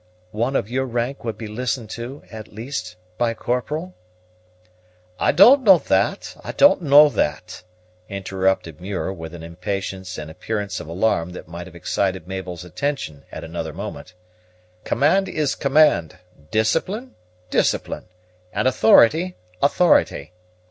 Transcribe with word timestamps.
"One 0.31 0.55
of 0.55 0.67
your 0.67 0.85
rank 0.85 1.23
would 1.23 1.37
be 1.37 1.45
listened 1.47 1.91
to, 1.91 2.23
at 2.31 2.51
least, 2.51 2.95
by 3.19 3.29
a 3.29 3.35
corporal?" 3.35 3.93
"I 5.19 5.31
don't 5.31 5.61
know 5.61 5.77
that, 5.77 6.35
I 6.43 6.53
don't 6.53 6.81
know 6.81 7.07
that," 7.09 7.61
interrupted 8.09 8.81
Muir, 8.81 9.13
with 9.13 9.35
an 9.35 9.43
impatience 9.43 10.17
and 10.17 10.31
appearance 10.31 10.79
of 10.79 10.87
alarm 10.87 11.33
that 11.33 11.47
might 11.47 11.67
have 11.67 11.75
excited 11.75 12.27
Mabel's 12.27 12.65
attention 12.65 13.25
at 13.31 13.43
another 13.43 13.73
moment. 13.73 14.15
"Command 14.85 15.29
is 15.29 15.53
command; 15.53 16.17
discipline, 16.49 17.13
discipline; 17.51 18.05
and 18.51 18.67
authority, 18.67 19.35
authority. 19.61 20.33